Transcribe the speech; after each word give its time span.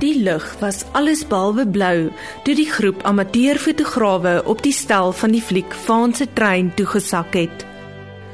Die 0.00 0.22
lug 0.22 0.56
was 0.60 0.84
alles 0.96 1.26
behalwe 1.28 1.66
blou 1.68 2.08
toe 2.44 2.54
die 2.56 2.68
groep 2.72 3.02
amateurfotograwe 3.04 4.38
op 4.48 4.62
die 4.64 4.72
stel 4.72 5.12
van 5.12 5.34
die 5.36 5.42
fliek 5.44 5.74
Vaanse 5.84 6.24
trein 6.32 6.70
toegesak 6.74 7.36
het. 7.36 7.66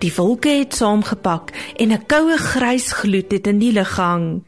Die 0.00 0.12
wolke 0.16 0.54
het 0.62 0.78
saamgepak 0.78 1.52
en 1.76 1.92
'n 1.92 2.06
koue 2.06 2.36
grys 2.38 2.92
gloed 2.92 3.32
het 3.32 3.46
in 3.46 3.58
die 3.58 3.72
lug 3.72 3.92
gehang. 3.94 4.42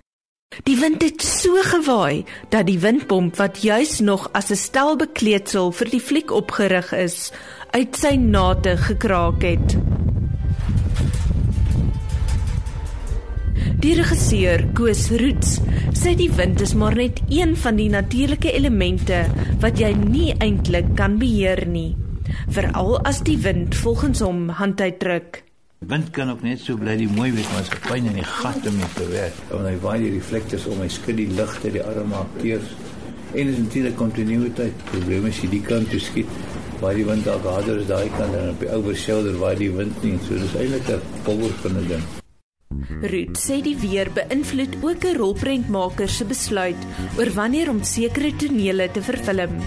Die 0.64 0.76
wind 0.76 1.02
het 1.02 1.22
so 1.22 1.60
gewaai 1.62 2.24
dat 2.48 2.66
die 2.66 2.78
windpomp 2.78 3.36
wat 3.36 3.62
juis 3.62 4.00
nog 4.00 4.28
as 4.32 4.50
'n 4.50 4.56
stel 4.56 4.96
bekleedsel 4.96 5.72
vir 5.72 5.88
die 5.90 6.00
fliek 6.00 6.30
opgerig 6.30 6.92
is, 6.92 7.32
uit 7.70 7.96
sy 7.96 8.16
nate 8.16 8.76
gekraak 8.76 9.42
het. 9.42 9.76
Die 13.82 13.96
regisseur 13.98 14.60
Koos 14.78 15.08
Roots 15.18 15.56
sê 15.98 16.12
die 16.14 16.28
wind 16.38 16.60
is 16.62 16.70
maar 16.78 16.94
net 16.94 17.16
een 17.26 17.56
van 17.58 17.74
die 17.80 17.88
natuurlike 17.90 18.52
elemente 18.54 19.24
wat 19.64 19.80
jy 19.82 19.90
nie 19.98 20.28
eintlik 20.38 20.92
kan 21.00 21.16
beheer 21.18 21.64
nie, 21.66 21.96
veral 22.54 23.00
as 23.10 23.18
die 23.26 23.40
wind 23.42 23.74
volgens 23.74 24.22
hom 24.22 24.52
handuitdruk. 24.60 25.40
Wind 25.90 26.12
kan 26.14 26.30
ook 26.30 26.46
net 26.46 26.62
so 26.62 26.78
bly 26.78 26.94
die 27.00 27.10
mooi 27.10 27.32
wees 27.34 27.50
maar 27.50 27.64
as 27.64 27.74
'n 27.74 27.82
pyn 27.88 28.06
in 28.06 28.22
die 28.22 28.28
gat 28.36 28.70
om 28.70 28.78
te 28.94 29.08
werk. 29.10 29.42
Want 29.50 29.66
hy 29.66 29.74
waai 29.82 29.98
die 29.98 30.14
reflektors 30.14 30.66
om, 30.70 30.78
hy 30.78 30.88
skud 30.88 31.16
die 31.16 31.28
ligte, 31.34 31.74
die 31.74 31.82
arme 31.82 32.14
akteurs. 32.22 32.70
En 33.34 33.48
is 33.48 33.58
natuurlik 33.58 33.96
kontinuïteit. 33.96 34.78
Probleme 34.94 35.28
is 35.28 35.42
jy 35.42 35.50
die 35.58 35.62
kant 35.62 35.90
toe 35.90 36.00
skiet 36.00 36.30
waar 36.80 36.94
die 36.94 37.04
wind 37.04 37.24
dalk 37.24 37.42
harder 37.42 37.78
is 37.78 37.86
daai 37.86 38.10
kant 38.16 38.34
en 38.34 38.50
op 38.50 38.60
die 38.60 38.70
ouer 38.70 38.94
shoulder 38.94 39.38
waar 39.38 39.58
die 39.58 39.70
wind 39.70 40.02
nie. 40.02 40.18
So 40.22 40.34
dis 40.34 40.54
eintlik 40.54 40.88
'n 40.88 41.02
power 41.24 41.50
van 41.62 41.82
'n 41.82 41.88
ding. 41.88 42.21
Ruud 43.02 43.38
sê 43.38 43.60
die 43.62 43.76
weer 43.76 44.10
beïnvloed 44.14 44.76
ook 44.82 45.04
'n 45.04 45.16
rolprentmaker 45.16 46.08
se 46.08 46.24
besluit 46.24 46.80
oor 47.18 47.30
wanneer 47.38 47.70
om 47.70 47.82
sekere 47.82 48.32
tonele 48.36 48.90
te 48.90 49.02
vervilm. 49.02 49.58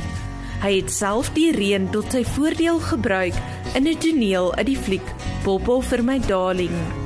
Hy 0.63 0.73
het 0.81 0.91
self 0.91 1.33
die 1.33 1.51
reën 1.51 1.89
tot 1.91 2.11
sy 2.11 2.23
voordeel 2.23 2.79
gebruik 2.79 3.35
in 3.75 3.87
'n 3.87 3.97
toneel 3.97 4.53
uit 4.55 4.65
die 4.65 4.77
fliek 4.77 5.07
Popo 5.43 5.81
vir 5.81 6.03
my 6.03 6.19
darling. 6.19 7.04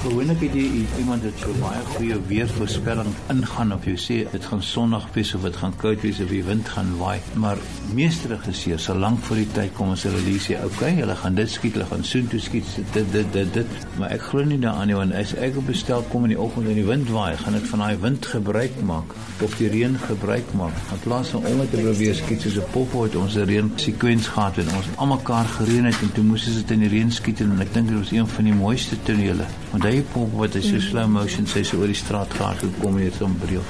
Gewoonlik 0.00 0.40
het 0.40 0.54
jy 0.56 0.86
iemand 0.96 1.26
wat 1.26 1.42
so 1.42 1.52
baie 1.60 1.80
goeie 1.90 2.14
weervoorspelling 2.24 3.10
ingaan 3.34 3.74
of 3.74 3.84
jy 3.84 3.92
sê 4.00 4.14
dit 4.32 4.46
gaan 4.48 4.62
sonnig 4.64 5.04
wees 5.12 5.34
of 5.36 5.42
dit 5.44 5.58
gaan 5.60 5.74
koud 5.82 6.00
wees 6.00 6.22
of 6.24 6.30
die 6.32 6.40
wind 6.46 6.70
gaan 6.72 6.94
waai, 6.96 7.18
maar 7.42 7.60
meeste 7.92 8.30
regisseurs 8.30 8.86
sal 8.88 8.96
lank 9.02 9.20
voor 9.26 9.42
die 9.42 9.50
tyd 9.52 9.74
kom 9.76 9.90
as 9.92 10.06
hulle 10.08 10.22
sê, 10.40 10.56
"Oké, 10.56 10.72
okay, 10.72 10.94
hulle 11.02 11.16
gaan 11.16 11.34
dit 11.34 11.50
skiet, 11.50 11.74
hulle 11.76 11.84
gaan 11.90 12.04
soontoe 12.04 12.40
skiet, 12.40 12.64
dit 12.94 13.12
dit 13.12 13.32
dit 13.32 13.52
dit." 13.52 13.66
Maar 13.98 14.10
ek 14.10 14.22
glo 14.22 14.44
nie 14.44 14.58
daaraan 14.58 14.86
nie 14.86 14.96
want 14.96 15.12
as 15.12 15.34
ek 15.34 15.56
op 15.58 15.66
bestel 15.66 16.02
kom 16.08 16.24
in 16.24 16.30
die 16.30 16.40
oggend 16.40 16.68
en 16.68 16.74
die 16.74 16.86
wind 16.86 17.10
waai, 17.10 17.36
gaan 17.36 17.54
ek 17.54 17.66
van 17.66 17.78
daai 17.78 17.96
wind 18.00 18.26
gebruik 18.26 18.82
maak 18.82 19.12
of 19.42 19.56
die 19.58 19.68
reën 19.68 19.98
gebruik 19.98 20.54
maak. 20.54 20.72
In 20.92 20.98
plaas 21.04 21.28
van 21.28 21.44
om 21.44 21.60
te 21.60 21.76
probeer 21.76 22.14
skiet 22.14 22.40
soos 22.40 22.56
'n 22.56 22.70
pop 22.72 23.02
uit 23.02 23.16
ons 23.16 23.34
reën 23.34 23.70
sekwens 23.76 24.26
gehad 24.28 24.56
en 24.58 24.68
ons 24.76 24.86
almekaar 24.96 25.44
gereën 25.44 25.84
het 25.84 26.00
en 26.02 26.12
toe 26.12 26.24
moes 26.24 26.44
dit 26.44 26.70
in 26.70 26.78
die 26.78 26.88
reën 26.88 27.12
skiet 27.12 27.40
en 27.40 27.60
ek 27.60 27.74
dink 27.74 27.88
dit 27.88 27.98
was 27.98 28.12
een 28.12 28.26
van 28.26 28.44
die 28.44 28.54
mooiste 28.54 28.96
tonele. 29.04 29.44
Want 29.70 29.89
hy 29.90 30.02
pop 30.12 30.30
wat 30.38 30.54
hy 30.54 30.62
so 30.62 30.78
slow 30.82 31.08
motion 31.10 31.48
sê 31.50 31.64
so 31.66 31.80
oor 31.82 31.90
die 31.90 31.98
straat 31.98 32.30
gehard 32.38 32.62
hoe 32.62 32.70
kom 32.78 32.98
jy 33.00 33.10
so 33.16 33.26
bril. 33.42 33.64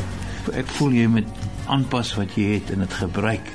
Ek 0.57 0.69
voel 0.77 0.99
jy 0.99 1.09
moet 1.17 1.41
aanpas 1.71 2.13
wat 2.19 2.37
jy 2.37 2.57
het 2.59 2.73
en 2.75 2.85
dit 2.85 2.95
gebruik. 3.01 3.49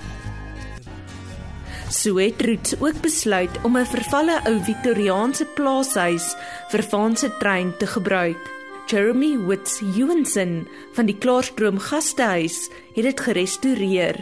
So 1.93 2.17
het 2.17 2.41
Roots 2.41 2.75
ook 2.81 2.97
besluit 3.01 3.53
om 3.63 3.77
'n 3.77 3.85
vervalle 3.85 4.41
ou 4.49 4.57
Victoriaanse 4.63 5.45
plaashuis 5.55 6.35
vir 6.71 6.83
Vaanse 6.83 7.29
trein 7.39 7.73
te 7.77 7.87
gebruik. 7.87 8.41
Jeremy 8.87 9.37
Woods 9.37 9.81
Ewenson 9.81 10.67
van 10.93 11.05
die 11.05 11.17
Klaarstroom 11.17 11.79
Gastehuis 11.79 12.69
het 12.95 13.03
dit 13.03 13.19
gerestoreer. 13.19 14.15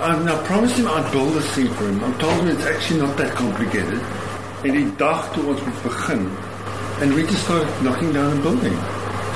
I've 0.00 0.24
now 0.24 0.38
promised 0.44 0.76
him 0.76 0.86
I'd 0.86 1.10
build 1.12 1.36
a 1.36 1.42
scene 1.42 1.72
for 1.74 1.84
him. 1.84 2.04
I'm 2.04 2.16
told 2.18 2.40
him 2.40 2.48
it's 2.48 2.66
actually 2.66 3.00
not 3.00 3.16
that 3.16 3.34
complicated. 3.34 4.00
En 4.62 4.72
die 4.72 4.88
dag 4.96 5.32
toe 5.32 5.44
ons 5.44 5.60
moet 5.64 5.82
begin, 5.82 6.28
and 7.00 7.14
we 7.14 7.22
just 7.22 7.44
started 7.44 7.68
knocking 7.82 8.12
down 8.12 8.38
a 8.38 8.42
building. 8.42 8.74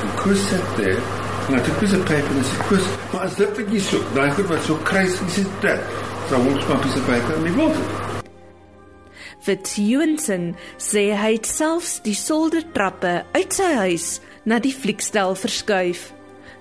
So 0.00 0.06
Chris 0.16 0.40
sat 0.50 0.76
there, 0.76 0.98
and 1.46 1.56
I 1.56 1.64
took 1.64 1.76
a 1.76 1.80
piece 1.80 1.92
of 1.92 2.06
paper 2.06 2.26
and 2.26 2.38
I 2.38 2.42
said, 2.42 2.60
Chris, 2.66 2.84
maar 3.12 3.22
as 3.26 3.34
dit 3.36 3.58
wat 3.58 3.68
jy 3.74 3.82
soek, 3.82 4.06
daai 4.14 4.30
goed 4.36 4.48
wat 4.50 4.64
so 4.66 4.78
kruis, 4.86 5.18
jy 5.22 5.30
sê 5.36 5.44
dit. 5.64 5.92
So 6.28 6.38
I 6.38 6.40
walked 6.46 6.68
my 6.70 6.78
piece 6.82 6.96
of 6.96 7.06
paper 7.06 7.34
and 7.34 7.46
he 7.48 7.54
built 7.54 7.76
it. 7.76 7.98
Fitz 9.42 9.74
Ewenson 9.82 10.52
sê 10.78 11.08
hy 11.18 11.32
het 11.34 11.48
selfs 11.50 11.96
die 12.04 12.14
soldertrappe 12.14 13.24
uit 13.34 13.56
sy 13.56 13.70
huis 13.80 14.08
na 14.46 14.60
die 14.62 14.74
fliekstel 14.74 15.34
verskuif. 15.38 16.12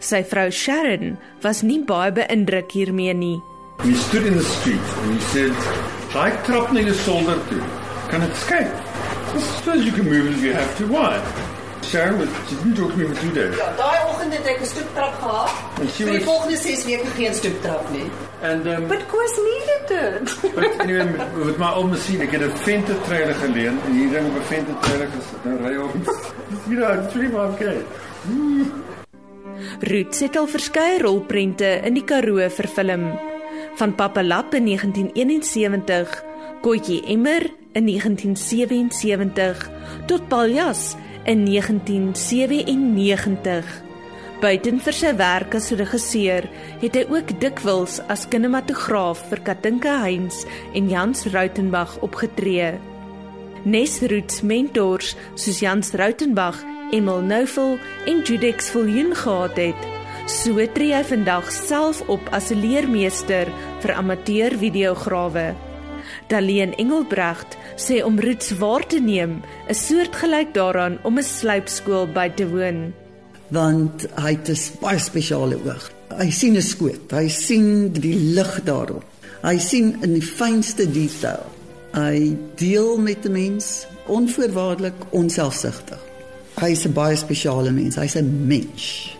Sy 0.01 0.23
vrou 0.25 0.49
Sharon 0.49 1.19
was 1.45 1.61
nie 1.61 1.77
baie 1.85 2.09
beïndruk 2.17 2.73
hiermee 2.73 3.13
nie. 3.13 3.37
He 3.85 3.93
stood 4.09 4.25
in 4.25 4.37
the 4.37 4.45
street 4.57 4.95
and 5.03 5.13
he 5.13 5.21
said, 5.29 5.53
"Daai 6.13 6.31
trap 6.45 6.73
na 6.73 6.81
jou 6.81 6.97
solder 7.05 7.37
toe. 7.49 7.61
Kan 8.09 8.25
dit 8.25 8.35
skep?" 8.45 8.80
I 9.33 9.39
suppose 9.39 9.85
you 9.85 9.91
can 9.91 10.05
move 10.05 10.27
it 10.27 10.33
if 10.33 10.43
you 10.43 10.53
have 10.53 10.77
to. 10.77 10.87
Why? 10.87 11.19
Sharon 11.83 12.19
was, 12.19 12.29
she 12.47 12.55
didn't 12.55 12.75
talk 12.75 12.91
to 12.91 12.97
me 12.97 13.05
for 13.07 13.21
two 13.21 13.33
days. 13.33 13.55
Ja, 13.57 13.71
daai 13.77 13.99
oggend 14.09 14.33
het 14.33 14.45
ek 14.45 14.59
'n 14.61 14.65
stoeptrap 14.65 15.13
gehad. 15.19 15.51
En 15.81 15.87
sy 15.89 16.03
Vir 16.03 16.13
die 16.19 16.25
volgende 16.25 16.57
6 16.57 16.85
weke 16.85 17.07
geen 17.17 17.33
stoeptrap 17.33 17.89
nie. 17.91 18.07
And 18.41 18.67
um, 18.67 18.87
But 18.87 19.07
Koos 19.07 19.35
needed 19.47 19.91
it. 20.03 20.27
but 20.55 20.79
anyway, 20.79 21.05
met 21.45 21.57
my 21.57 21.71
old 21.73 21.89
machine, 21.89 22.23
ek 22.23 22.31
het 22.31 22.43
'n 22.47 22.57
vente 22.63 22.95
trailer 23.07 23.35
geleen 23.35 23.79
en 23.85 23.91
hier 23.97 24.09
ding 24.09 24.27
op 24.27 24.35
'n 24.35 24.47
vente 24.53 24.73
trailer 24.81 25.09
gesit 25.15 25.41
en 25.43 25.57
ry. 25.65 25.73
You 25.73 26.77
know, 26.77 27.03
it's 27.03 27.15
really 27.15 27.33
my 27.33 27.45
okay. 27.51 27.77
Roots 29.91 30.19
het 30.19 30.35
al 30.37 30.47
verskeie 30.47 31.01
rolprente 31.01 31.79
in 31.83 31.93
die 31.93 32.03
Karoo 32.03 32.49
vervilm. 32.49 33.19
Van 33.75 33.95
Papalap 33.95 34.53
in 34.53 34.65
1971, 34.65 36.23
Kotjie 36.61 37.01
Emmer 37.09 37.49
in 37.73 37.85
1977 37.85 39.69
tot 40.05 40.27
Paljas 40.27 40.95
in 41.25 41.45
1997. 41.45 43.65
Buiten 44.41 44.79
vir 44.81 44.93
sy 44.93 45.15
werk 45.17 45.55
as 45.57 45.71
regisseur, 45.73 46.45
het 46.83 46.95
hy 46.97 47.05
ook 47.09 47.39
dikwels 47.41 47.99
as 48.13 48.27
kinematograaf 48.29 49.23
vir 49.31 49.41
Katinka 49.47 49.93
Heinz 50.03 50.45
en 50.77 50.89
Jans 50.89 51.25
Rautenbach 51.33 51.97
opgetree. 52.05 52.77
Nesroots 53.65 54.41
mentors 54.45 55.15
soos 55.33 55.59
Jans 55.65 55.93
Rautenbach, 55.97 56.61
Emil 56.93 57.25
Nouvel 57.25 57.81
en 58.05 58.21
Judex 58.21 58.69
Viljoen 58.73 59.15
gehad 59.17 59.57
het. 59.57 59.81
So 60.29 60.61
tree 60.77 60.93
hy 60.93 61.03
vandag 61.09 61.49
self 61.49 62.05
op 62.05 62.21
as 62.29 62.53
'n 62.53 62.61
leermeester 62.61 63.49
vir 63.81 63.97
amateur 63.97 64.53
videograwe. 64.57 65.70
Daleen 66.27 66.73
Engelbrecht 66.77 67.57
sê 67.75 68.03
om 68.03 68.19
roots 68.19 68.51
waar 68.57 68.87
te 68.87 68.99
neem 68.99 69.41
is 69.67 69.87
soortgelyk 69.87 70.53
daaraan 70.53 70.99
om 71.03 71.17
'n 71.17 71.23
sluipskool 71.23 72.07
by 72.07 72.29
te 72.29 72.47
woon. 72.47 72.93
want 73.51 74.05
hy 74.15 74.31
het 74.31 74.49
'n 74.49 74.79
baie 74.79 74.99
spesiale 74.99 75.57
oog. 75.65 75.91
Hy 76.17 76.29
sien 76.29 76.55
'n 76.55 76.61
skoot, 76.61 77.11
hy 77.11 77.27
sien 77.27 77.91
die 77.91 78.15
lig 78.15 78.63
daarop. 78.63 79.03
Hy 79.41 79.57
sien 79.57 79.97
in 80.01 80.13
die 80.13 80.21
fynste 80.21 80.91
detail. 80.91 81.45
Hy 81.93 82.37
deel 82.55 82.97
met 82.97 83.25
'n 83.25 83.31
mens 83.31 83.85
onvoorwaardelik, 84.05 84.93
onselfsugtig. 85.09 85.99
Hy's 86.59 86.85
'n 86.85 86.93
baie 86.93 87.15
spesiale 87.15 87.71
mens, 87.71 87.95
hy's 87.95 88.15
'n 88.15 88.47
mens. 88.47 89.15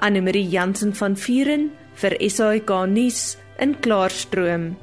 Anne 0.00 0.20
Marie 0.20 0.48
Jansen 0.48 0.94
van 0.94 1.16
Vuren 1.16 1.70
vir 1.94 2.16
SAK 2.18 2.86
nuus 2.86 3.36
in 3.58 3.80
Klaarstroom. 3.80 4.76